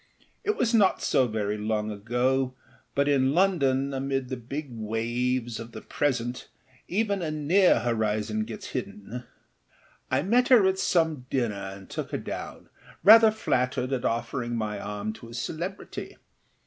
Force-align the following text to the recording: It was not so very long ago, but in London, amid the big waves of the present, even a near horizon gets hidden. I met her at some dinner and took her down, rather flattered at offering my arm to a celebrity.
It 0.43 0.55
was 0.57 0.73
not 0.73 0.99
so 1.03 1.27
very 1.27 1.59
long 1.59 1.91
ago, 1.91 2.55
but 2.95 3.07
in 3.07 3.35
London, 3.35 3.93
amid 3.93 4.29
the 4.29 4.35
big 4.35 4.71
waves 4.71 5.59
of 5.59 5.73
the 5.73 5.81
present, 5.81 6.47
even 6.87 7.21
a 7.21 7.29
near 7.29 7.81
horizon 7.81 8.43
gets 8.45 8.69
hidden. 8.69 9.25
I 10.09 10.23
met 10.23 10.47
her 10.47 10.65
at 10.65 10.79
some 10.79 11.27
dinner 11.29 11.53
and 11.75 11.87
took 11.87 12.09
her 12.09 12.17
down, 12.17 12.69
rather 13.03 13.29
flattered 13.29 13.93
at 13.93 14.03
offering 14.03 14.55
my 14.55 14.79
arm 14.79 15.13
to 15.13 15.29
a 15.29 15.35
celebrity. 15.35 16.17